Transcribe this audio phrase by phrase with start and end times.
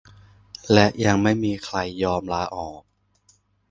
[0.73, 2.81] และยังไม่มีใครยอมลาออก